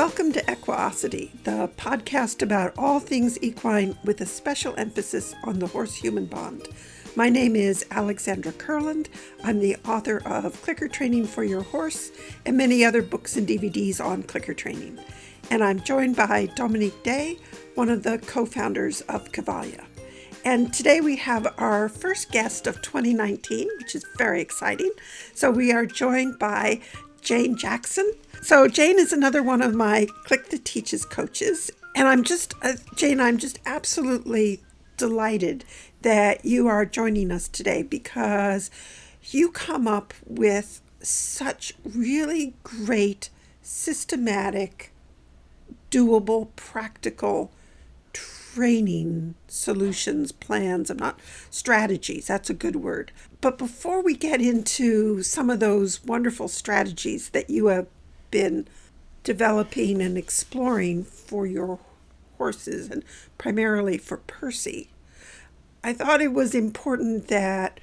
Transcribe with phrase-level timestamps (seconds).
[0.00, 5.66] Welcome to Equiosity, the podcast about all things equine with a special emphasis on the
[5.66, 6.68] horse human bond.
[7.16, 9.08] My name is Alexandra Kurland.
[9.44, 12.12] I'm the author of Clicker Training for Your Horse
[12.46, 14.98] and many other books and DVDs on clicker training.
[15.50, 17.36] And I'm joined by Dominique Day,
[17.74, 19.84] one of the co founders of Cavalia.
[20.46, 24.92] And today we have our first guest of 2019, which is very exciting.
[25.34, 26.80] So we are joined by
[27.20, 28.10] Jane Jackson.
[28.42, 31.70] So Jane is another one of my Click That Teaches coaches.
[31.94, 34.62] And I'm just, uh, Jane, I'm just absolutely
[34.96, 35.64] delighted
[36.00, 38.70] that you are joining us today because
[39.30, 43.28] you come up with such really great,
[43.60, 44.92] systematic,
[45.90, 47.52] doable, practical
[48.14, 50.90] training solutions, plans.
[50.90, 51.20] I'm not
[51.50, 53.12] strategies, that's a good word.
[53.42, 57.86] But before we get into some of those wonderful strategies that you have
[58.30, 58.66] been
[59.24, 61.78] developing and exploring for your
[62.38, 63.04] horses and
[63.38, 64.90] primarily for Percy,
[65.84, 67.80] I thought it was important that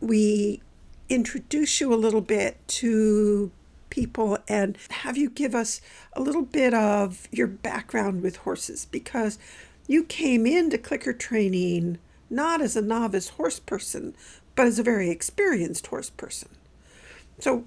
[0.00, 0.62] we
[1.08, 3.50] introduce you a little bit to
[3.90, 5.80] people and have you give us
[6.12, 9.38] a little bit of your background with horses because
[9.86, 11.98] you came into clicker training
[12.30, 14.14] not as a novice horse person,
[14.54, 16.48] but as a very experienced horse person.
[17.40, 17.64] So,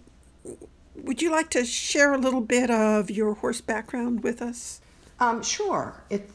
[0.96, 4.82] would you like to share a little bit of your horse background with us?
[5.20, 6.04] Um, sure.
[6.10, 6.30] It,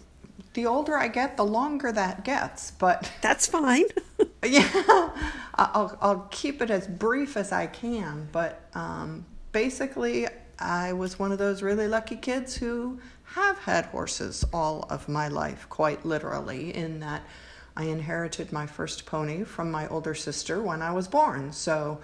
[0.55, 3.85] the older I get, the longer that gets, but that's fine.
[4.45, 5.11] yeah,
[5.55, 8.29] I'll, I'll keep it as brief as I can.
[8.33, 10.27] But um, basically,
[10.59, 12.99] I was one of those really lucky kids who
[13.35, 17.23] have had horses all of my life, quite literally, in that
[17.77, 21.53] I inherited my first pony from my older sister when I was born.
[21.53, 22.01] So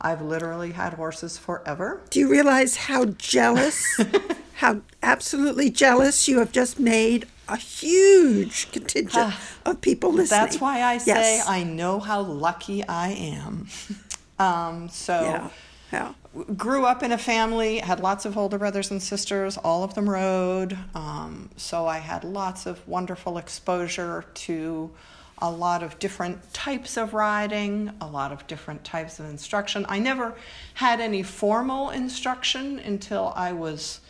[0.00, 2.00] I've literally had horses forever.
[2.10, 3.84] Do you realize how jealous,
[4.54, 9.34] how absolutely jealous you have just made a huge contingent
[9.66, 10.40] of people listening?
[10.40, 11.48] That's why I say yes.
[11.48, 13.68] I know how lucky I am.
[14.38, 15.20] um, so.
[15.20, 15.50] Yeah.
[15.92, 16.12] Yeah
[16.56, 20.08] grew up in a family, had lots of older brothers and sisters, all of them
[20.08, 20.78] rode.
[20.94, 24.90] Um, so I had lots of wonderful exposure to
[25.40, 29.86] a lot of different types of riding, a lot of different types of instruction.
[29.88, 30.34] I never
[30.74, 34.00] had any formal instruction until I was,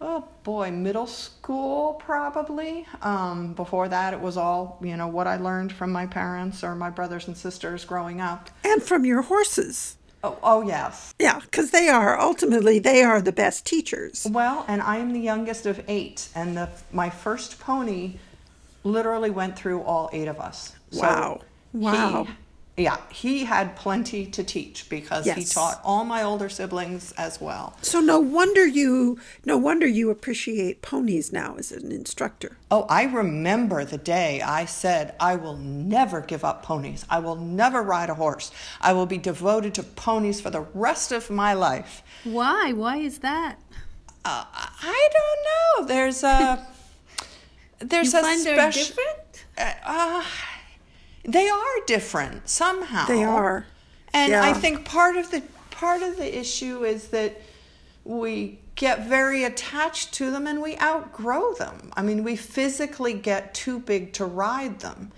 [0.00, 2.86] oh boy, middle school probably.
[3.02, 6.74] Um, before that, it was all, you know, what I learned from my parents or
[6.74, 8.50] my brothers and sisters growing up.
[8.64, 9.96] And from your horses.
[10.24, 11.14] Oh, oh yes.
[11.20, 14.26] Yeah, because they are ultimately they are the best teachers.
[14.28, 18.16] Well, and I am the youngest of eight, and the my first pony
[18.88, 20.74] literally went through all eight of us.
[20.92, 21.40] Wow!
[21.40, 22.24] So wow!
[22.24, 22.30] He,
[22.78, 25.36] yeah, he had plenty to teach because yes.
[25.36, 27.76] he taught all my older siblings as well.
[27.82, 32.56] So no wonder you no wonder you appreciate ponies now as an instructor.
[32.70, 37.04] Oh, I remember the day I said I will never give up ponies.
[37.10, 38.52] I will never ride a horse.
[38.80, 42.02] I will be devoted to ponies for the rest of my life.
[42.22, 42.72] Why?
[42.72, 43.58] Why is that?
[44.24, 45.94] Uh, I don't know.
[45.94, 46.64] There's a
[47.78, 48.84] there's you a find special.
[48.84, 49.46] different.
[49.56, 50.24] Uh, uh,
[51.24, 53.06] they are different somehow.
[53.06, 53.66] They are.
[54.12, 54.42] And yeah.
[54.42, 57.40] I think part of the part of the issue is that
[58.04, 61.92] we get very attached to them and we outgrow them.
[61.96, 65.12] I mean, we physically get too big to ride them.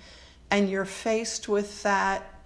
[0.51, 2.41] And you're faced with that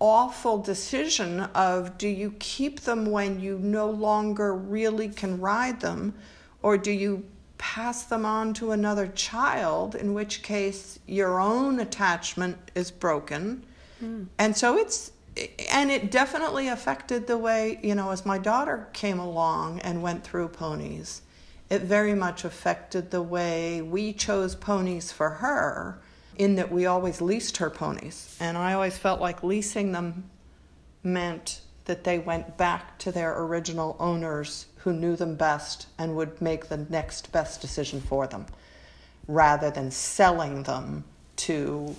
[0.00, 6.14] awful decision of do you keep them when you no longer really can ride them
[6.62, 7.24] or do you
[7.58, 13.64] pass them on to another child, in which case your own attachment is broken.
[14.02, 14.26] Mm.
[14.38, 15.12] And so it's,
[15.70, 20.24] and it definitely affected the way, you know, as my daughter came along and went
[20.24, 21.22] through ponies,
[21.68, 25.98] it very much affected the way we chose ponies for her,
[26.36, 28.36] in that we always leased her ponies.
[28.38, 30.28] And I always felt like leasing them
[31.02, 36.40] meant that they went back to their original owners who knew them best and would
[36.40, 38.46] make the next best decision for them
[39.26, 41.02] rather than selling them
[41.34, 41.96] to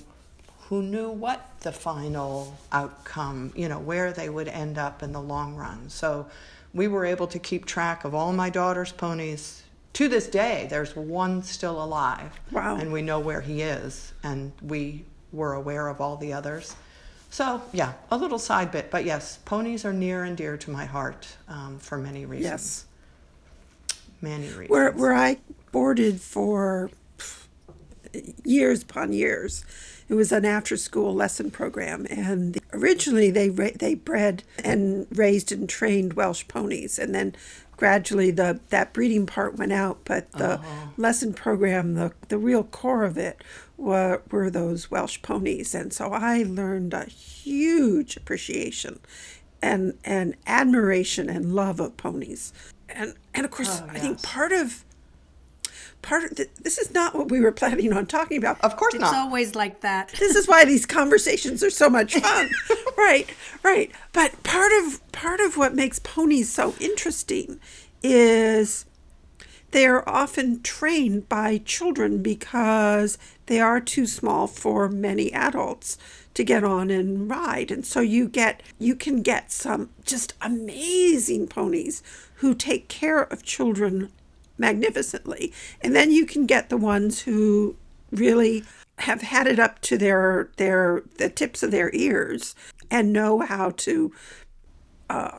[0.69, 5.19] who knew what the final outcome, you know, where they would end up in the
[5.19, 5.89] long run.
[5.89, 6.28] So
[6.74, 9.63] we were able to keep track of all my daughter's ponies.
[9.92, 12.40] To this day, there's one still alive.
[12.54, 12.78] Wow.
[12.78, 16.74] And we know where he is, and we were aware of all the others.
[17.29, 20.85] So, yeah, a little side bit, but yes, ponies are near and dear to my
[20.85, 22.51] heart um, for many reasons.
[22.51, 22.85] Yes.
[24.21, 24.69] Many reasons.
[24.69, 25.38] Where, where I
[25.71, 26.89] boarded for
[28.44, 29.63] years upon years,
[30.09, 35.51] it was an after school lesson program, and the originally they they bred and raised
[35.51, 37.35] and trained Welsh ponies, and then
[37.75, 40.00] gradually the that breeding part went out.
[40.06, 40.62] But the
[40.95, 43.44] lesson program, the the real core of it,
[43.77, 49.00] were were those Welsh ponies, and so I learned a huge appreciation,
[49.62, 52.53] and and admiration and love of ponies,
[52.89, 54.83] and and of course oh, I think part of
[56.01, 58.59] part of th- this is not what we were planning on talking about.
[58.62, 59.13] Of course It's not.
[59.15, 60.09] always like that.
[60.19, 62.50] this is why these conversations are so much fun
[62.97, 63.30] right
[63.63, 67.59] right but part of part of what makes ponies so interesting
[68.03, 68.85] is
[69.72, 73.18] they are often trained by children because
[73.48, 75.98] they are too small for many adults
[76.34, 77.72] to get on and ride.
[77.72, 82.02] And so you get you can get some just amazing ponies
[82.36, 84.12] who take care of children
[84.58, 85.52] magnificently.
[85.81, 87.75] And then you can get the ones who
[88.12, 88.64] really
[89.00, 92.56] have had it up to their their the tips of their ears
[92.90, 94.14] and know how to
[95.10, 95.38] uh,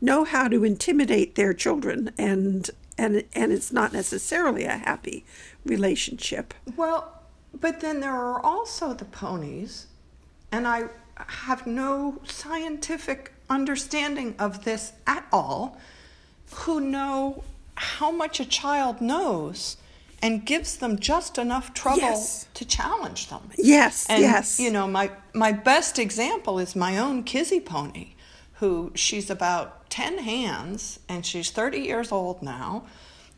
[0.00, 2.70] know how to intimidate their children and
[3.02, 5.24] and and it's not necessarily a happy
[5.64, 7.00] relationship Well,
[7.64, 9.86] but then there are also the ponies,
[10.54, 10.78] and I
[11.44, 15.76] have no scientific understanding of this at all,
[16.64, 17.44] who know
[17.74, 19.76] how much a child knows
[20.22, 22.46] and gives them just enough trouble Yes.
[22.54, 23.42] to challenge them.
[23.58, 28.06] yes And yes you know, my my best example is my own Kizzy pony,
[28.62, 32.84] who she's about 10 hands and she's 30 years old now,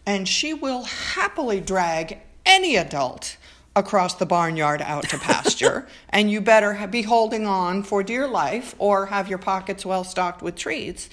[0.04, 3.38] and she will happily drag any adult
[3.74, 8.74] across the barnyard out to pasture, and you better be holding on for dear life
[8.78, 11.08] or have your pockets well stocked with treats.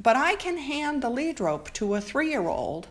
[0.00, 2.88] But I can hand the lead rope to a 3-year-old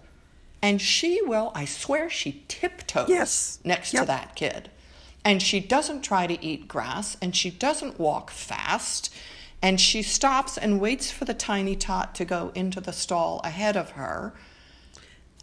[0.62, 3.58] and she will, I swear she tiptoes Yes.
[3.64, 4.70] next to that kid.
[5.26, 9.12] And she doesn't try to eat grass and she doesn't walk fast.
[9.64, 13.78] And she stops and waits for the tiny tot to go into the stall ahead
[13.78, 14.34] of her.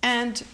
[0.03, 0.45] And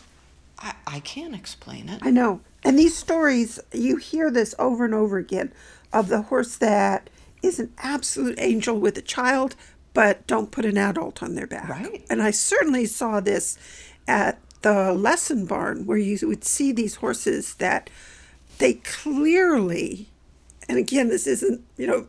[0.58, 1.98] I, I can't explain it.
[2.00, 2.40] I know.
[2.64, 5.52] And these stories, you hear this over and over again
[5.92, 7.10] of the horse that
[7.42, 9.56] is an absolute angel with a child,
[9.94, 11.69] but don't put an adult on their back.
[11.69, 12.04] Right.
[12.08, 13.58] And I certainly saw this
[14.06, 17.90] at the lesson barn where you would see these horses that
[18.58, 20.08] they clearly,
[20.69, 22.06] and again, this isn't, you know,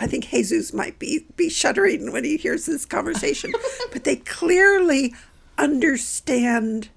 [0.00, 3.52] I think Jesus might be, be shuddering when he hears this conversation,
[3.92, 5.14] but they clearly
[5.58, 6.88] understand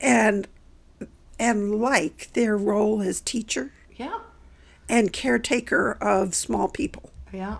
[0.00, 0.46] and
[1.38, 4.18] and like their role as teacher Yeah.
[4.88, 7.10] and caretaker of small people.
[7.32, 7.58] Yeah.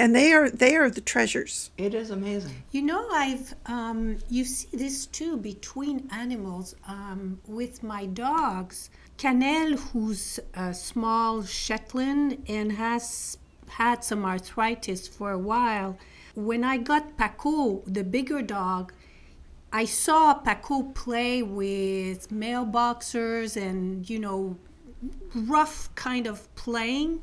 [0.00, 1.70] And they are they are the treasures.
[1.76, 2.62] It is amazing.
[2.70, 6.74] You know, I've um, you see this too between animals.
[6.88, 8.88] Um, with my dogs,
[9.18, 13.36] Canel, who's a small Shetland and has
[13.68, 15.98] had some arthritis for a while.
[16.34, 18.94] When I got Paco, the bigger dog,
[19.70, 24.56] I saw Paco play with mailboxers and you know
[25.34, 27.20] rough kind of playing.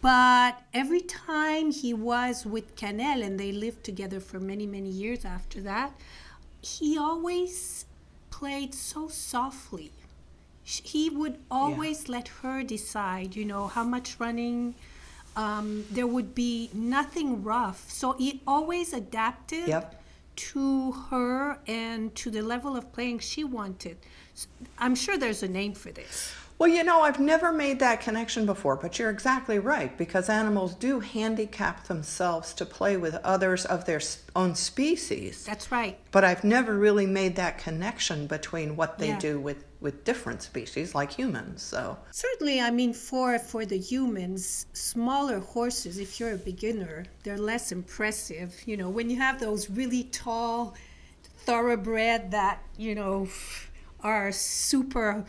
[0.00, 5.24] But every time he was with Canel and they lived together for many, many years
[5.24, 5.92] after that,
[6.62, 7.84] he always
[8.30, 9.90] played so softly.
[10.62, 14.74] He would always let her decide, you know, how much running.
[15.36, 17.88] Um, there would be nothing rough.
[17.90, 20.02] So he always adapted Yep.
[20.36, 23.96] to her and to the level of playing she wanted.
[24.78, 26.32] I'm sure there's a name for this.
[26.58, 30.74] Well, you know, I've never made that connection before, but you're exactly right because animals
[30.74, 34.00] do handicap themselves to play with others of their
[34.34, 35.44] own species.
[35.44, 35.96] That's right.
[36.10, 39.20] But I've never really made that connection between what they Yeah.
[39.20, 41.62] do with, with different species like humans.
[41.62, 45.98] So, Certainly, I mean, for for the humans, smaller horses.
[45.98, 48.50] If you're a beginner, they're less impressive.
[48.66, 50.74] You know, when you have those really tall
[51.46, 53.28] thoroughbred that you know
[54.02, 55.24] are super,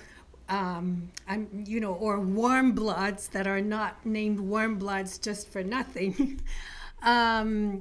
[0.49, 5.63] um, I'm you know, or warm bloods that are not named warm bloods just for
[5.63, 6.41] nothing.
[7.03, 7.79] um,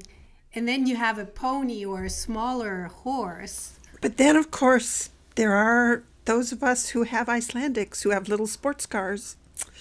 [0.55, 3.79] and then you have a pony or a smaller horse.
[4.01, 8.47] But then of course there are those of us who have Icelandics who have little
[8.47, 9.37] sports cars.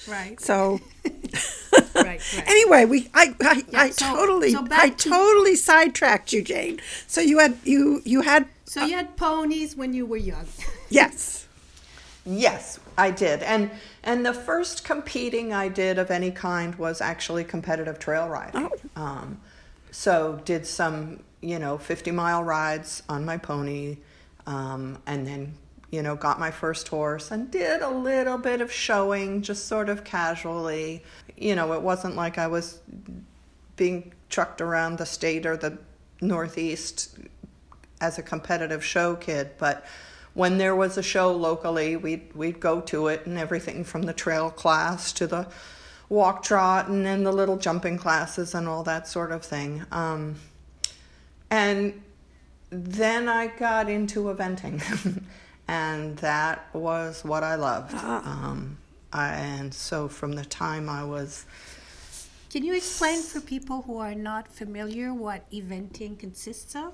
[0.08, 0.40] Right.
[0.40, 0.80] So
[1.96, 2.22] right.
[2.36, 2.44] Right.
[2.48, 6.80] anyway, we I I, Yeah, I so- totally so I to- totally sidetracked you, Jane.
[7.08, 10.48] So you had you you had So you had ponies when you were young.
[10.90, 11.47] yes.
[12.28, 13.42] Yes, I did.
[13.44, 13.72] And
[14.04, 18.70] and the first competing I did of any kind was actually competitive trail riding.
[18.96, 19.02] Oh.
[19.02, 19.40] Um,
[19.92, 23.98] so did some, you know, 50 mile rides on my pony,
[24.46, 25.54] um, and then,
[25.90, 29.90] you know, got my first horse and did a little bit of showing, just sort
[29.90, 31.04] of casually.
[31.38, 32.80] you know, it wasn't like I was
[33.76, 35.78] being trucked around the state or the
[36.20, 37.18] Northeast
[38.02, 39.86] as a competitive show kid, but
[40.38, 44.14] when there was a show locally, we'd we'd go to it, and everything from the
[44.14, 45.48] trail class to the
[46.10, 49.84] walk trot, and then the little jumping classes and all that sort of thing.
[49.92, 50.36] Um,
[51.50, 52.00] and
[52.70, 55.24] then I got into eventing,
[55.68, 57.96] and that was what I loved.
[57.96, 58.78] Um,
[59.12, 61.48] I, and so from the time I was
[62.52, 66.94] Can you explain for people who are not familiar what eventing consists of?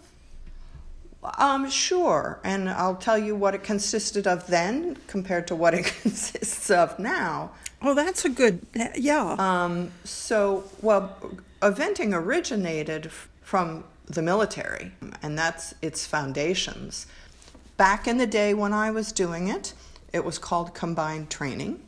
[1.38, 5.86] Um, sure, and I'll tell you what it consisted of then compared to what it
[6.01, 7.51] consists of now.
[7.82, 8.65] Oh, that's a good,
[8.96, 9.36] yeah.
[9.38, 11.18] Um, so, well,
[11.62, 13.12] eventing originated
[13.42, 17.08] from the military, and that's its foundations.
[17.77, 19.74] Back in the day when I was doing it,
[20.12, 21.82] it was called combined training,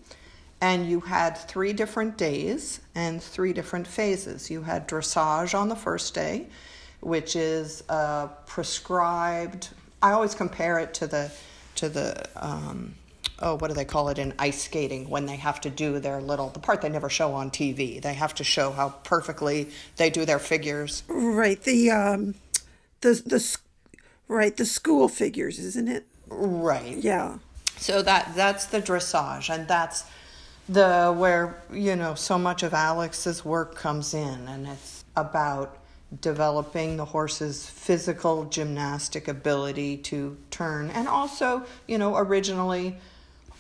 [0.60, 4.50] and you had three different days and three different phases.
[4.50, 6.48] You had dressage on the first day,
[7.02, 9.70] which is a prescribed.
[10.02, 11.32] I always compare it to the
[11.75, 12.96] to the um,
[13.40, 16.22] oh what do they call it in ice skating when they have to do their
[16.22, 18.02] little the part they never show on TV.
[18.02, 21.04] They have to show how perfectly they do their figures.
[21.08, 21.62] right.
[21.62, 22.36] The, um,
[23.02, 23.58] the, the,
[24.28, 26.06] right, the school figures, isn't it?
[26.28, 26.98] Right.
[26.98, 27.38] Yeah.
[27.78, 30.06] So that that's the dressage, and that's
[30.68, 35.78] the where you know so much of Alex's work comes in, and it's about
[36.22, 42.98] developing the horse's physical gymnastic ability to turn, and also you know originally.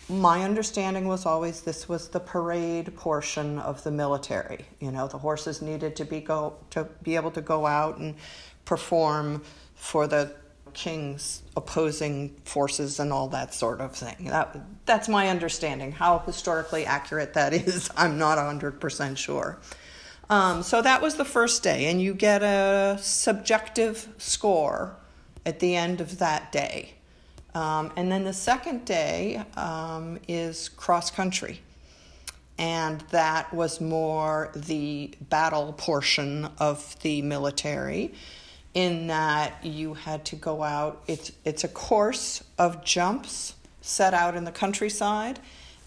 [0.07, 4.67] My understanding was always this was the parade portion of the military.
[4.79, 8.13] You know, the horses needed to be go to be able to go out and
[8.65, 9.41] perform
[9.73, 10.35] for the
[10.75, 14.27] king's opposing forces and all that sort of thing.
[14.29, 15.91] That that's my understanding.
[15.91, 19.57] How historically accurate that is, I'm not 100% sure.
[20.29, 24.95] Um, so that was the first day, and you get a subjective score
[25.45, 26.93] at the end of that day.
[27.53, 31.61] Um, and then the second day um, is cross country.
[32.57, 38.13] And that was more the battle portion of the military,
[38.73, 41.03] in that you had to go out.
[41.07, 45.39] It's, it's a course of jumps set out in the countryside,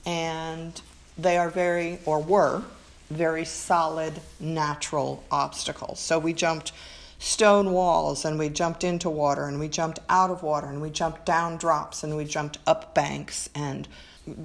[0.07, 0.81] and
[1.19, 2.63] they are very, or were,
[3.11, 6.01] very solid natural obstacles.
[6.01, 6.73] So we jumped
[7.19, 10.91] stone walls and we jumped into water and we jumped out of water and we
[10.91, 13.89] jumped down drops and we jumped up banks and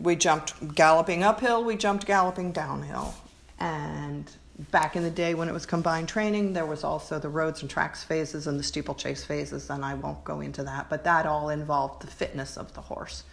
[0.01, 3.13] we jumped galloping uphill, we jumped galloping downhill.
[3.59, 4.29] And
[4.71, 7.69] back in the day when it was combined training, there was also the roads and
[7.69, 11.49] tracks phases and the steeplechase phases, and I won't go into that, but that all
[11.49, 13.23] involved the fitness of the horse.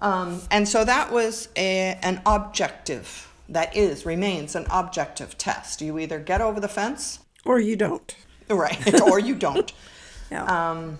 [0.00, 5.82] Um, and so that was a, an objective, that is, remains an objective test.
[5.82, 8.14] You either get over the fence, Or you don't.
[8.48, 9.72] right, or you don't.
[10.30, 10.44] Yeah.
[10.70, 10.98] Um,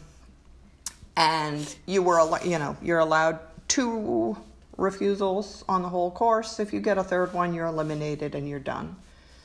[1.16, 3.38] and you were, al- you know, you're allowed
[3.68, 4.36] two
[4.76, 6.58] refusals on the whole course.
[6.58, 8.96] If you get a third one, you're eliminated and you're done.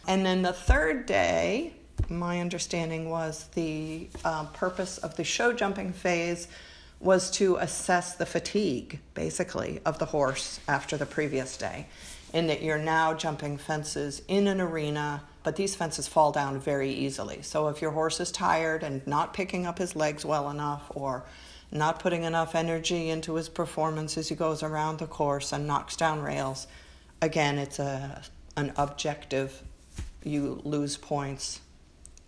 [0.08, 1.74] And then the third day,
[2.10, 6.48] my understanding was the uh, purpose of the show jumping phase
[7.00, 11.86] was to assess the fatigue, basically, of the horse after the previous day.
[12.34, 16.92] In that you're now jumping fences in an arena, but these fences fall down very
[16.92, 17.42] easily.
[17.42, 21.24] So if your horse is tired and not picking up his legs well enough, or
[21.72, 25.96] not putting enough energy into his performance as he goes around the course and knocks
[25.96, 26.68] down rails,
[27.22, 28.22] again, it's a
[28.58, 29.62] an objective.
[30.24, 31.60] You lose points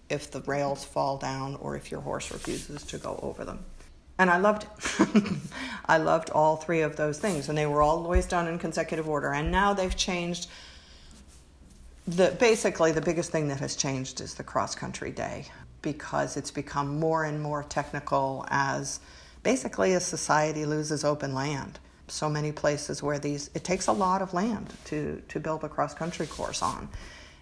[0.10, 3.66] if the rails fall down or if your horse refuses to go over them.
[4.20, 4.68] And I loved.
[5.90, 9.08] I loved all three of those things, and they were all always done in consecutive
[9.08, 9.34] order.
[9.34, 10.48] And now they've changed.
[12.08, 15.46] The basically the biggest thing that has changed is the cross country day
[15.82, 19.00] because it's become more and more technical as
[19.44, 21.80] basically as society loses open land.
[22.08, 25.70] So many places where these it takes a lot of land to to build a
[25.70, 26.90] cross country course on,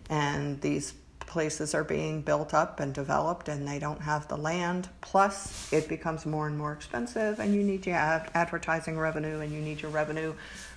[0.10, 0.94] and these
[1.28, 4.90] places are being built up and developed and they don't have the land.
[5.02, 9.52] Plus it becomes more and more expensive and you need your ad- advertising revenue and
[9.52, 10.34] you need your revenue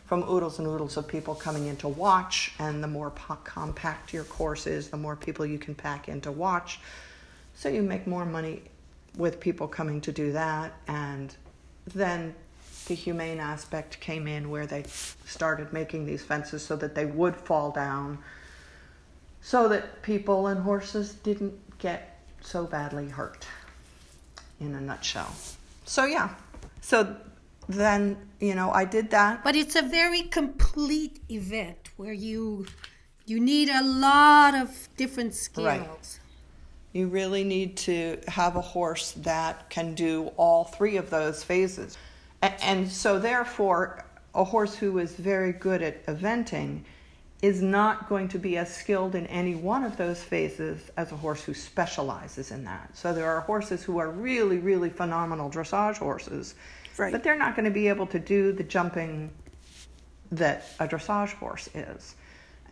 [0.06, 2.52] from oodles and oodles of people coming in to watch.
[2.58, 6.20] And the more po- compact your course is the more people you can pack in
[6.22, 6.80] to watch.
[7.54, 8.62] So you make more money
[9.16, 10.72] with people coming to do that.
[10.86, 11.34] And
[11.94, 12.34] then
[12.86, 14.84] the humane aspect came in where they
[15.26, 18.18] started making these fences so that they would fall down
[19.40, 23.47] so that people and horses didn't get so badly hurt
[24.61, 25.35] in a nutshell
[25.85, 26.30] so yeah
[26.80, 27.16] so
[27.68, 32.66] then you know i did that But it's a very complete event where you
[33.26, 35.66] You need a lot of different skills.
[35.66, 36.21] Right.
[36.95, 41.99] You really need to have a horse that can do all three of those phases.
[42.40, 44.02] And so, therefore,
[44.35, 46.85] a horse who is very good at eventing
[47.40, 51.16] is not going to be as skilled in any one of those phases as a
[51.16, 52.97] horse who specializes in that.
[52.97, 56.57] So, there are horses who are really, really phenomenal dressage horses,
[56.97, 57.12] Right.
[57.12, 59.30] but they're not going to be able to do the jumping
[60.33, 62.16] that a dressage horse is.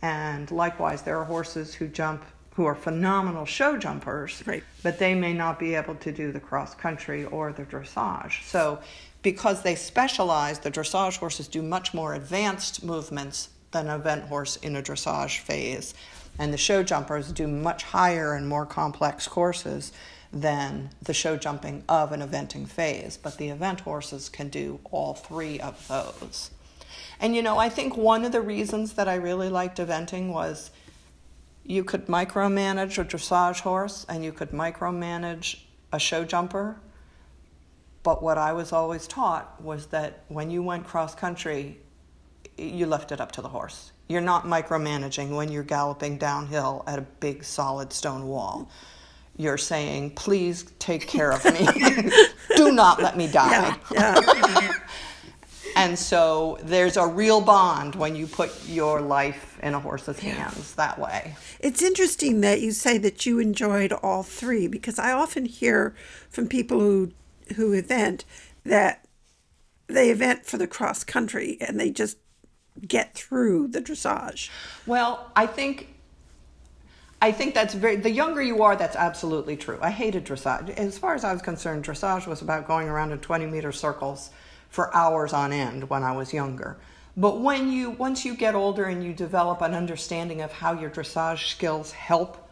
[0.03, 4.65] And likewise, there are horses who jump who are phenomenal show jumpers, Right.
[4.83, 8.43] but they may not be able to do the cross country or the dressage.
[8.45, 8.79] So,
[9.21, 14.57] because they specialize, the dressage horses do much more advanced movements than an event horse
[14.57, 15.95] in a dressage phase,
[16.39, 19.93] and the show jumpers do much higher and more complex courses
[20.33, 23.17] than the show jumping of an eventing phase.
[23.17, 26.51] But the event horses can do all three of those.
[27.21, 30.71] And you know, I think one of the reasons that I really liked eventing was
[31.65, 35.61] you could micromanage a dressage horse and you could micromanage
[35.93, 36.77] a show jumper.
[38.03, 41.79] But what I was always taught was that when you went cross country,
[42.59, 43.93] you left it up to the horse.
[44.09, 48.71] You're not micromanaging when you're galloping downhill at a big solid stone wall.
[49.37, 51.67] You're saying, please take care of me.
[52.57, 53.77] Do not let me die.
[53.93, 54.73] Yeah, yeah.
[55.77, 60.75] And so there's a real bond when you put your life in a horse's hands
[60.77, 61.37] that way.
[61.61, 65.95] It's interesting that you say that you enjoyed all three because I often hear
[66.31, 67.13] from people who
[67.57, 68.25] who event
[68.65, 69.05] that
[69.87, 72.17] they event for the cross country and they just
[72.87, 74.51] get through the dressage.
[74.87, 75.95] Well, I think
[77.21, 79.79] I think that's very the younger you are, that's absolutely true.
[79.81, 80.71] I hated dressage.
[80.71, 84.31] As far as I was concerned, dressage was about going around in 20 meter circles
[84.69, 86.77] for hours on end when I was younger.
[87.17, 90.91] But when you once you get older and you develop an understanding of how your
[90.91, 92.49] dressage skills help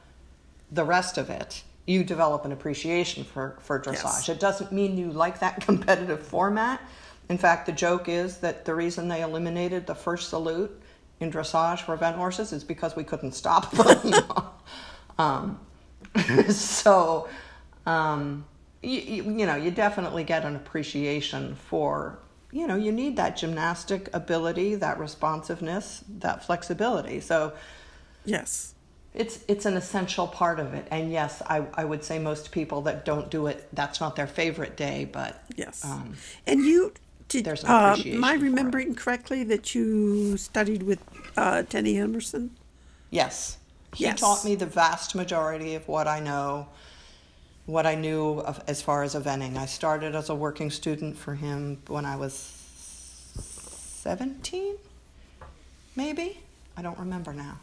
[0.73, 4.27] the rest of it, you develop an appreciation for, for dressage.
[4.27, 4.29] Yes.
[4.31, 6.81] It doesn't mean you like that competitive format.
[7.29, 10.81] In fact, the joke is that the reason they eliminated the first salute
[11.21, 14.25] in dressage for event horses is because we couldn't stop them.
[15.19, 15.61] um,
[16.51, 17.29] so,
[17.87, 18.45] um,
[18.83, 18.99] you,
[19.33, 22.19] you know, you definitely get an appreciation for,
[22.53, 27.21] you know, you need that gymnastic ability, that responsiveness, that flexibility.
[27.21, 27.53] So,
[28.27, 28.75] Yes.
[29.13, 30.87] it's it's an essential part of it.
[30.91, 34.27] And yes, I, I would say most people that don't do it, that's not their
[34.27, 35.85] favorite day, but Yes.
[35.85, 36.15] um,
[36.47, 36.93] and you
[37.29, 41.01] did there's an uh, am I remembering correctly that you studied with
[41.37, 42.51] uh, Denny Emerson?
[43.11, 43.59] yes,
[43.95, 44.21] he Yes.
[44.21, 46.67] taught me the vast majority of what I know,
[47.67, 49.57] what I knew of, as far as eventing.
[49.57, 52.33] I started as a working student for him when I was
[54.03, 54.75] 17,
[55.97, 56.39] maybe?
[56.77, 57.59] I don't remember now.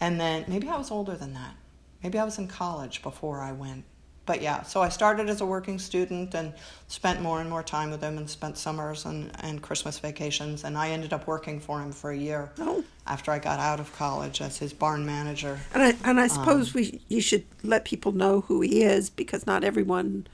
[0.00, 1.54] And then maybe I was older than that.
[2.02, 3.84] Maybe I was in college before I went.
[4.30, 6.54] But yeah, so I started as a working student and
[6.86, 10.62] spent more and more time with him and spent summers and, and Christmas vacations.
[10.62, 12.84] And I ended up working for him for a year Oh.
[13.08, 15.58] after I got out of college as his barn manager.
[15.74, 19.10] And I and I Um, suppose we you should let people know who he is
[19.10, 20.28] because not everyone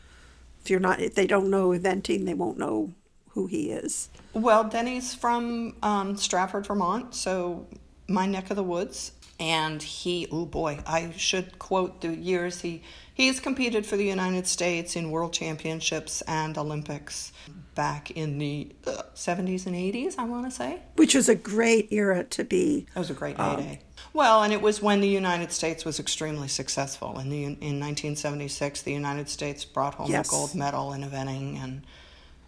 [0.60, 2.92] if you're not if they don't know eventing they won't know
[3.30, 4.10] who he is.
[4.34, 7.66] Well, Denny's from um, Strafford, Vermont, so
[8.08, 9.12] my neck of the woods.
[9.38, 14.04] And he, oh boy, I should quote the years he he has competed for the
[14.06, 17.32] United States in World Championships and Olympics
[17.74, 20.80] back in the uh, 70s and 80s, I want to say.
[20.96, 23.80] Which is a great era to be That was a great heyday.
[24.14, 27.18] well, and it was when the United States was extremely successful.
[27.18, 30.28] In the in 1976, the United States brought home Yes.
[30.28, 31.82] a gold medal in eventing, and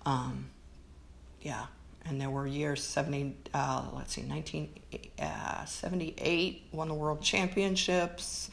[0.07, 0.49] um,
[1.43, 1.67] yeah,
[2.07, 3.37] and there were years 70.
[3.53, 8.51] Uh, let's see, 1978 won the World Championships.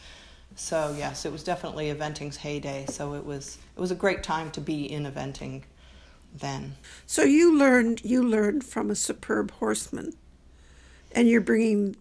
[0.55, 2.85] So yes, it was definitely eventing's heyday.
[2.87, 5.63] So it was it was a great time to be in eventing
[6.33, 6.75] then.
[7.05, 10.13] So you learned you learned from a superb horseman,
[11.11, 11.97] and you're bringing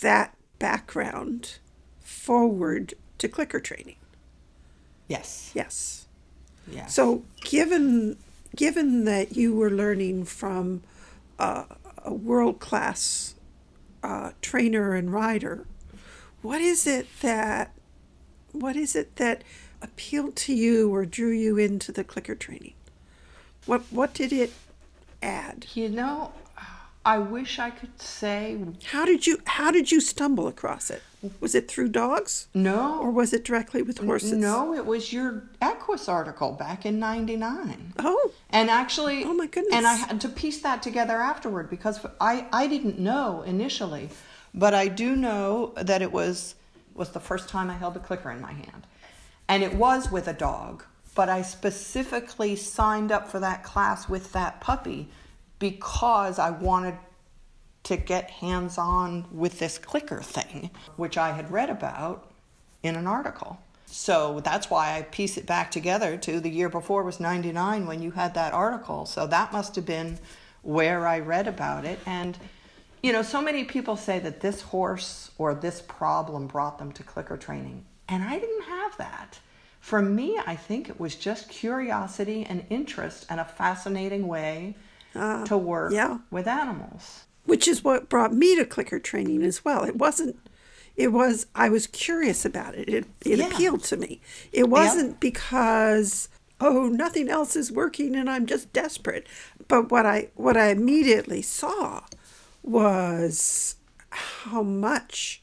[0.00, 1.58] that background
[2.00, 3.96] forward to clicker training.
[5.08, 5.52] Yes.
[5.54, 6.06] Yes.
[6.70, 8.18] yeah So given
[8.56, 10.82] given that you were learning from
[11.38, 11.64] uh,
[12.04, 13.34] a world class
[14.02, 15.66] uh, trainer and rider,
[16.42, 17.72] what is it that
[18.52, 19.42] what is it that
[19.82, 22.74] appealed to you or drew you into the clicker training?
[23.66, 24.52] What what did it
[25.22, 25.66] add?
[25.74, 26.32] You know,
[27.04, 31.02] I wish I could say How did you how did you stumble across it?
[31.40, 32.98] Was it through dogs no.
[33.00, 34.32] or was it directly with horses?
[34.32, 37.94] No, it was your Equus article back in '99.
[37.98, 39.74] Oh, And actually, Oh, my goodness.
[39.74, 44.10] And I had to piece that together afterward because I I didn't know initially,
[44.54, 46.54] But I do know that it was
[46.94, 48.86] was the first time I held a clicker in my hand.
[49.48, 50.84] And it was with a dog,
[51.14, 55.08] but I specifically signed up for that class with that puppy
[55.58, 56.96] because I wanted
[57.86, 62.28] to get hands on with this clicker thing, which I had read about
[62.82, 63.60] in an article.
[63.86, 68.02] So that's why I piece it back together to the year before was 99 when
[68.02, 69.06] you had that article.
[69.06, 70.18] So that must have been
[70.62, 72.00] where I read about it.
[72.06, 72.36] And,
[73.04, 77.04] you know, so many people say that this horse or this problem brought them to
[77.04, 77.84] clicker training.
[78.08, 79.38] And I didn't have that.
[79.78, 84.74] For me, I think it was just curiosity and interest and a fascinating way
[85.14, 86.18] ah, to work yeah.
[86.32, 87.25] with animals.
[87.46, 89.84] Which is what brought me to clicker training as well.
[89.84, 90.36] It wasn't.
[90.96, 92.88] It was I was curious about it.
[92.88, 93.46] It it Yeah.
[93.48, 94.20] appealed to me.
[94.52, 96.28] It wasn't because
[96.60, 99.26] oh nothing else is working and I'm just desperate.
[99.68, 102.02] But what I what I immediately saw
[102.62, 103.76] was
[104.10, 105.42] how much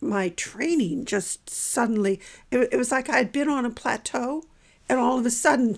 [0.00, 4.44] my training just suddenly it, it was like I'd been on a plateau
[4.88, 5.76] and all of a sudden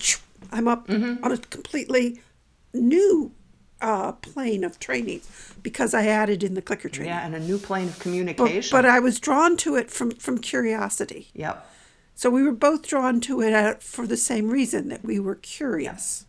[0.53, 1.25] I'm up Mm-hmm.
[1.25, 2.21] on a completely
[2.73, 3.33] new
[3.81, 5.21] uh, plane of training
[5.63, 7.13] because I added in the clicker training.
[7.13, 8.77] Yeah, and a new plane of communication.
[8.77, 11.29] but I was drawn to it from, from curiosity.
[11.35, 11.67] yep.
[12.15, 15.35] So we were both drawn to it uh, for the same reason that we were
[15.35, 16.25] curious.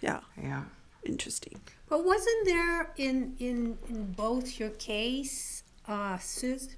[0.00, 0.64] Yeah, Yeah.
[1.04, 1.60] interesting.
[1.88, 6.68] But wasn't there in in in both your case, uh, Sus,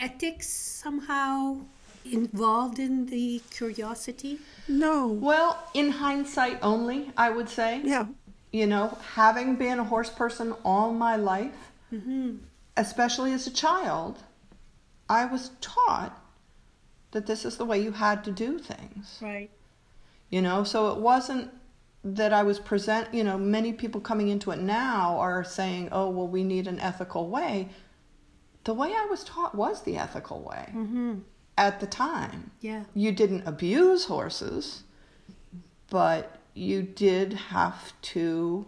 [0.00, 1.58] ethics somehow
[2.04, 4.38] involved in the curiosity?
[4.68, 5.06] No.
[5.08, 7.80] Well, in hindsight only, I would say.
[7.84, 8.06] Yeah.
[8.52, 12.36] You know, having been a horse person all my life, Mm-hmm.
[12.78, 14.22] especially as a child,
[15.08, 16.18] I was taught
[17.10, 19.18] that this is the way you had to do things.
[19.20, 19.50] Right.
[20.30, 21.50] You know, so it wasn't
[22.02, 26.08] that I was present, you know, many people coming into it now are saying, oh,
[26.08, 27.68] well, we need an ethical way.
[28.64, 30.72] The way I was taught was the ethical way
[31.58, 32.50] at the time.
[32.60, 32.84] Yeah.
[32.94, 34.82] You didn't abuse horses,
[35.90, 38.66] but you did have to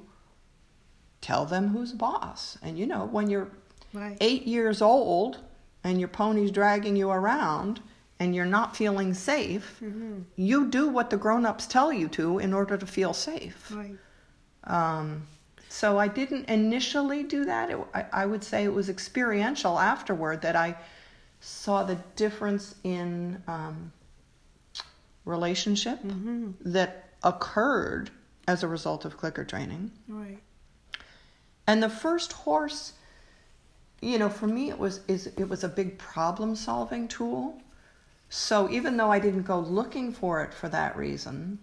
[1.20, 2.58] tell them who's boss.
[2.62, 3.48] And you know, when you're
[3.92, 4.16] Right.
[4.20, 5.38] eight years old
[5.84, 7.80] and your pony's dragging you around
[8.18, 9.80] and you're not feeling safe,
[10.36, 13.72] you do what the grown ups tell you to in order to feel safe.
[13.74, 13.96] Right.
[14.64, 15.26] Um,
[15.68, 17.70] so I didn't initially do that.
[17.70, 20.76] It, I, I would say it was experiential afterward that I
[21.44, 23.92] saw the difference in um,
[25.26, 25.98] relationship
[26.60, 28.10] that occurred
[28.48, 29.90] as a result of clicker training.
[30.08, 30.38] Right.
[31.66, 32.94] And the first horse,
[34.00, 37.60] you know, for me it was is it was a big problem solving tool.
[38.30, 41.58] So even though I didn't go looking for it for that reason,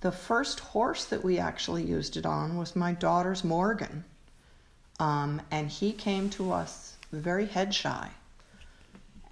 [0.00, 4.04] the first horse that we actually used it on was my daughter's Morgan.
[4.98, 8.10] Um, and he came to us very head shy.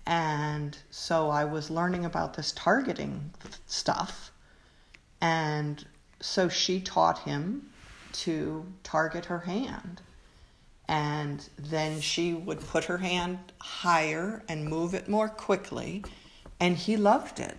[0.06, 3.30] And so I was learning about this targeting
[3.66, 4.30] stuff.
[5.20, 5.84] And
[6.20, 7.70] so she taught him
[8.12, 10.02] to target her hand.
[10.86, 16.04] And then she would put her hand higher and move it more quickly.
[16.60, 17.56] And he loved it.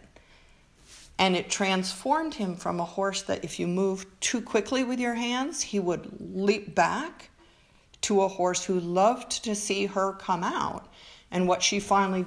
[1.17, 5.15] And it transformed him from a horse that if you moved too quickly with your
[5.15, 7.29] hands, he would leap back
[8.01, 10.87] to a horse who loved to see her come out.
[11.35, 12.25] And what she finally,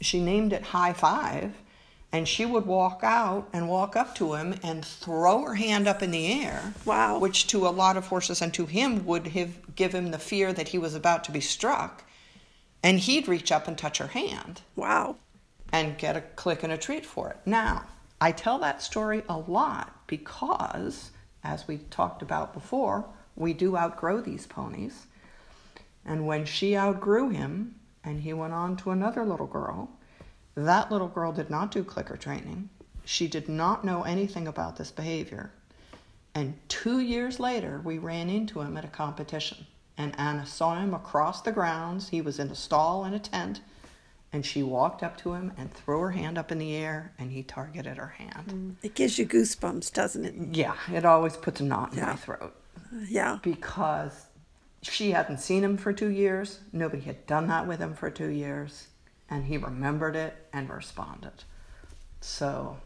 [0.00, 1.52] she named it High Five.
[2.10, 6.02] And she would walk out and walk up to him and throw her hand up
[6.02, 6.72] in the air.
[6.86, 7.18] Wow.
[7.18, 10.52] Which to a lot of horses and to him would have give him the fear
[10.54, 12.04] that he was about to be struck.
[12.82, 15.16] And he'd reach up and touch her hand Wow.
[15.70, 17.36] and get a click and a treat for it.
[17.44, 17.84] Now,
[18.18, 21.10] I tell that story a lot because,
[21.44, 23.04] as we talked about before,
[23.36, 25.06] we do outgrow these ponies.
[26.04, 29.90] And when she outgrew him and he went on to another little girl,
[30.54, 32.68] that little girl did not do clicker training.
[33.04, 35.50] She did not know anything about this behavior.
[36.34, 39.66] And two years later, we ran into him at a competition.
[39.98, 42.08] And Anna saw him across the grounds.
[42.08, 43.60] He was in a stall in a tent.
[44.32, 47.32] And she walked up to him and threw her hand up in the air, and
[47.32, 48.46] he targeted her hand.
[48.46, 50.34] Mm, it gives you goosebumps, doesn't it?
[50.56, 52.06] Yeah, it always puts a knot in Yeah.
[52.06, 52.54] my throat
[53.08, 53.38] Yeah.
[53.42, 54.26] because
[54.82, 56.60] she hadn't seen him for two years.
[56.72, 58.86] Nobody had done that with him for two years.
[59.28, 61.44] And he remembered it and responded.
[62.20, 62.78] So,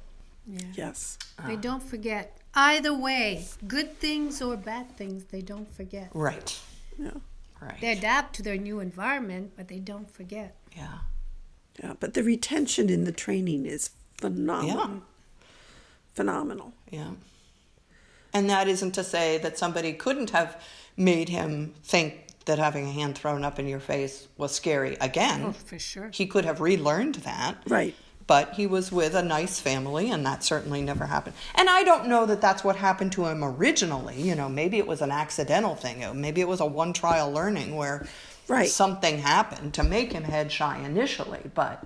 [0.47, 0.61] Yeah.
[0.75, 1.19] Yes.
[1.39, 2.39] Uh, they don't forget.
[2.55, 6.11] Either way, good things or bad things, they don't forget.
[6.13, 6.61] right,
[6.99, 7.13] Yeah.
[7.61, 7.81] right.
[7.81, 10.57] They adapt to their new environment, but they don't forget.
[10.77, 10.99] yeah.
[11.83, 11.95] Yeah.
[11.99, 14.77] But the retention in the training is phenomenal.
[14.89, 15.01] Yeah.
[16.15, 16.73] Phenomenal.
[16.91, 17.13] Yeah.
[18.33, 20.61] And that isn't to say that somebody couldn't have
[20.97, 25.43] made him think that having a hand thrown up in your face was scary again.
[25.47, 26.11] Oh, for sure.
[26.13, 27.57] He could have relearned that.
[27.67, 27.95] Right.
[28.27, 31.37] But he was with a nice family, and that certainly never happened.
[31.55, 34.21] And I don't know that that's what happened to him originally.
[34.21, 36.05] You know, maybe it was an accidental thing.
[36.21, 38.07] Maybe it was a one trial learning where
[38.49, 38.69] Right.
[38.69, 41.51] something happened to make him head shy initially.
[41.55, 41.85] But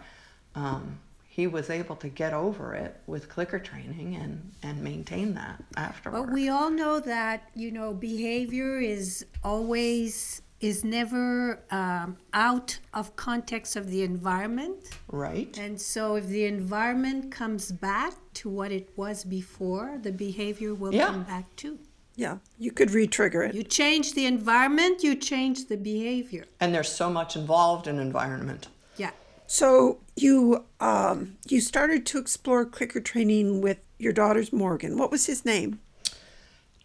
[0.54, 0.98] um,
[1.38, 6.24] he was able to get over it with clicker training and, and maintain that afterward.
[6.26, 13.14] But we all know that you know behavior is always is never um, out of
[13.14, 14.78] context of the environment,
[15.12, 15.56] right?
[15.56, 20.92] and so if the environment comes back to what it was before, the behavior will
[20.92, 21.06] Yeah.
[21.06, 21.78] come back too.
[22.16, 22.38] Yeah.
[22.58, 23.54] You could re-trigger it.
[23.54, 26.46] You change the environment, you change the behavior.
[26.58, 28.66] And there's so much involved in environment.
[28.96, 29.12] Yeah.
[29.46, 34.98] So you um, you started to explore clicker training with your daughter's Morgan.
[34.98, 35.80] What was his name?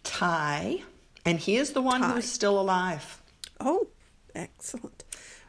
[0.02, 0.82] Ty,
[1.24, 2.12] and he is the one Ty.
[2.12, 3.22] who's still alive.
[3.60, 3.88] Oh,
[4.34, 5.04] excellent.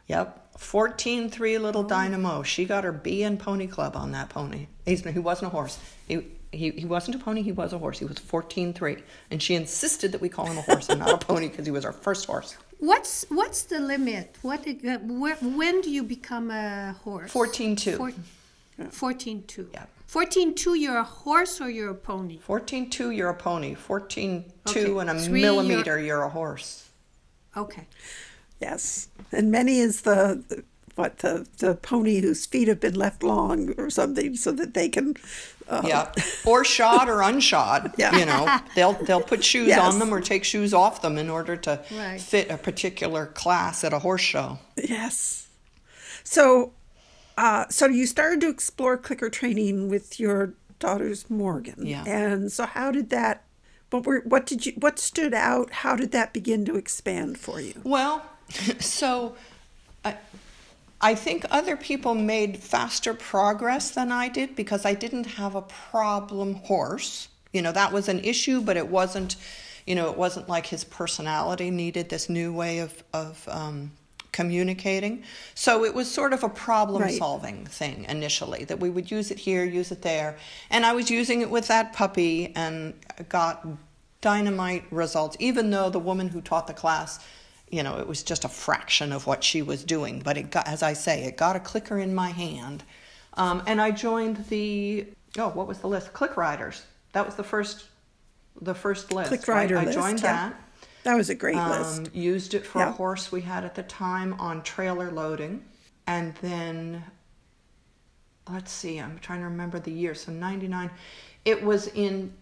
[0.07, 0.41] Yep.
[0.57, 2.41] 14 3 little dynamo.
[2.43, 4.67] She got her B in pony club on that pony.
[4.85, 5.77] He's, he wasn't a horse.
[6.07, 7.99] He, he, he wasn't a pony, he was a horse.
[7.99, 8.97] He was 14 3.
[9.31, 11.71] And she insisted that we call him a horse and not a pony because he
[11.71, 12.55] was our first horse.
[12.79, 14.35] What's what's the limit?
[14.41, 17.31] What uh, where, when do you become a horse?
[17.31, 17.97] 14 2.
[17.97, 18.11] Four,
[18.91, 19.69] 14 2.
[19.73, 19.85] Yeah.
[20.07, 22.37] 14 2 you're a horse or you're a pony?
[22.37, 23.73] 14 2, you're a pony.
[23.75, 24.99] 14 2 Okay.
[25.01, 26.89] and a Three, you're- millimeter, you're a horse.
[27.57, 27.87] Okay.
[28.61, 30.63] Yes, and many is the, the
[30.95, 34.87] what the the pony whose feet have been left long or something, so that they
[34.89, 35.15] can.
[35.67, 36.11] Uh, Yeah,
[36.45, 37.93] or shod or unshod.
[37.97, 38.15] Yeah.
[38.17, 39.79] You know, they'll they'll put shoes Yes.
[39.79, 42.21] on them or take shoes off them in order to Right.
[42.21, 44.59] fit a particular class at a horse show.
[44.75, 45.47] Yes.
[46.23, 46.73] So,
[47.37, 51.85] uh, so you started to explore clicker training with your daughter's Morgan.
[51.85, 52.03] Yeah.
[52.05, 53.43] And so, how did that?
[53.91, 54.21] What were?
[54.25, 54.73] What did you?
[54.77, 55.71] What stood out?
[55.71, 57.73] How did that begin to expand for you?
[57.83, 58.23] Well,
[58.79, 59.35] so
[60.03, 60.15] I,
[61.01, 65.61] I think other people made faster progress than I did because I didn't have a
[65.61, 67.27] problem horse.
[67.51, 69.35] You know, that was an issue, but it wasn't,
[69.85, 73.91] you know, it wasn't like his personality needed this new way of, of um,
[74.31, 75.23] communicating.
[75.53, 77.17] So it was sort of a problem Right.
[77.17, 80.37] solving thing initially that we would use it here, use it there.
[80.69, 82.93] And I was using it with that puppy and
[83.29, 83.65] got
[84.21, 87.19] dynamite results, even though the woman who taught the class,
[87.75, 90.21] you know, it was just a fraction of what she was doing.
[90.23, 92.83] But it got, as I say, it got a clicker in my hand.
[93.33, 95.07] Um, and I joined the,
[95.37, 96.13] oh, what was the list?
[96.13, 96.85] Click Riders.
[97.11, 97.85] That was the first,
[98.61, 99.27] the first list.
[99.27, 99.47] Click?
[99.47, 100.51] Rider I list, joined yeah.
[100.51, 100.61] that.
[101.03, 102.15] That was a great Um, list.
[102.15, 102.89] used it for Yeah.
[102.89, 105.65] a horse we had at the time on trailer loading.
[106.07, 107.03] And then,
[108.49, 110.15] let's see, I'm trying to remember the year.
[110.15, 110.89] So 99.
[111.43, 112.33] It was in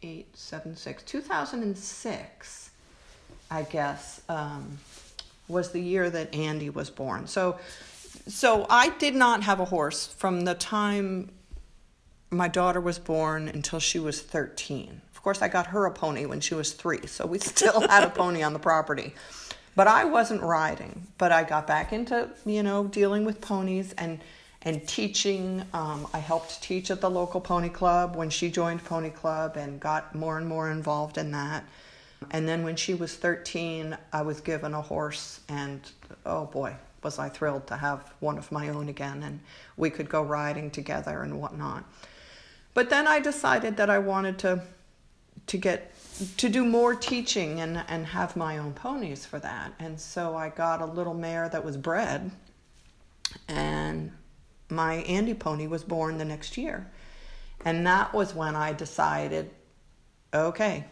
[0.00, 2.70] 2008, 7, 6, 2006,
[3.50, 4.78] I guess, um,
[5.48, 7.26] was the year that Andy was born.
[7.26, 7.58] So,
[8.28, 11.30] so I did not have a horse from the time
[12.30, 15.00] my daughter was born until she was 13.
[15.12, 18.04] Of course, I got her a pony when she was three, so we still had
[18.04, 19.14] a pony on the property.
[19.74, 21.06] But I wasn't riding.
[21.18, 24.20] But I got back into, you know, dealing with ponies and
[24.62, 25.62] and teaching.
[25.72, 29.78] Um, I helped teach at the local pony club when she joined pony club and
[29.80, 31.64] got more and more involved in that.
[32.30, 35.80] And then when she was 13, I was given a horse, and
[36.26, 39.40] oh boy, was I thrilled to have one of my own again, and
[39.76, 41.84] we could go riding together and whatnot.
[42.74, 44.62] But then I decided that I wanted to
[45.46, 45.94] to get
[46.36, 49.72] to do more teaching and and have my own ponies for that.
[49.78, 52.30] And so I got a little mare that was bred
[53.46, 54.12] and
[54.70, 56.90] my Andy pony was born the next year.
[57.64, 59.50] And that was when I decided
[60.32, 60.84] okay,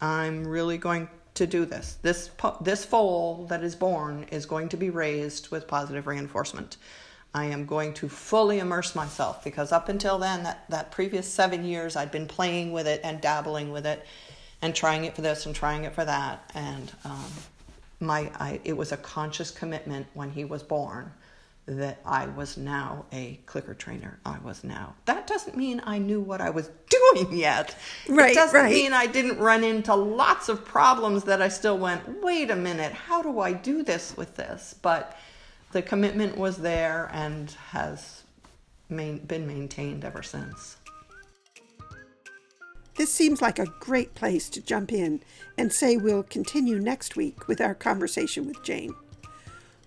[0.00, 1.98] I'm really going to do this.
[2.02, 6.76] This this foal that is born is going to be raised with positive reinforcement.
[7.34, 11.64] I am going to fully immerse myself because up until then, that, that previous seven
[11.64, 14.06] years, I'd been playing with it and dabbling with it
[14.62, 16.48] and trying it for this and trying it for that.
[16.54, 17.32] And um,
[17.98, 21.10] my I, it was a conscious commitment when he was born
[21.66, 24.18] that I was now a clicker trainer.
[24.26, 24.94] I was now.
[25.06, 27.74] That doesn't mean I knew what I was doing yet.
[28.08, 28.72] Right, It doesn't right.
[28.72, 32.92] mean I didn't run into lots of problems that I still went, wait a minute,
[32.92, 34.74] how do I do this with this?
[34.82, 35.16] But
[35.72, 38.22] the commitment was there and has
[38.88, 40.76] main, been maintained ever since.
[42.96, 45.20] This seems like a great place to jump in
[45.58, 48.94] and say we'll continue next week with our conversation with Jane.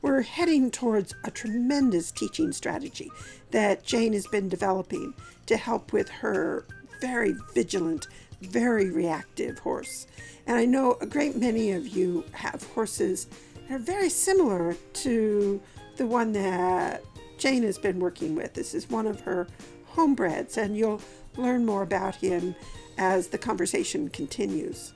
[0.08, 3.12] We're heading towards a tremendous teaching strategy
[3.52, 5.13] that Jane has been developing
[5.48, 6.65] to help with her
[7.02, 8.08] very vigilant,
[8.41, 10.08] very reactive horse.
[10.48, 13.28] And I know a great many of you have horses
[13.67, 15.62] that are very similar to
[15.98, 17.04] the one that
[17.38, 18.54] Jane has been working with.
[18.54, 19.46] This is one of her
[19.93, 21.02] homebreds, and you'll
[21.36, 22.56] learn more about him
[22.98, 24.93] as the conversation continues.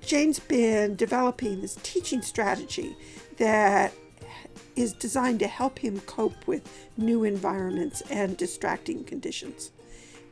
[0.00, 2.96] Jane's been developing this teaching strategy
[3.36, 3.92] that
[4.76, 9.72] is designed to help him cope with new environments and distracting conditions.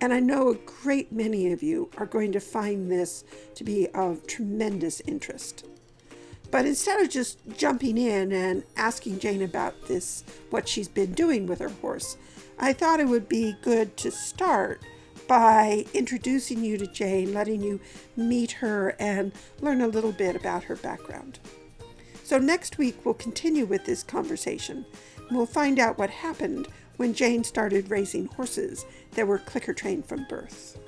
[0.00, 3.88] And I know a great many of you are going to find this to be
[3.88, 5.66] of tremendous interest.
[6.50, 11.46] But instead of just jumping in and asking Jane about this, what she's been doing
[11.46, 12.16] with her horse,
[12.58, 14.82] I thought it would be good to start
[15.26, 17.80] by introducing you to Jane, letting you
[18.16, 21.38] meet her and learn a little bit about her background.
[22.24, 24.86] So, next week we'll continue with this conversation.
[25.28, 30.06] And we'll find out what happened when Jane started raising horses that were clicker trained
[30.06, 30.78] from birth.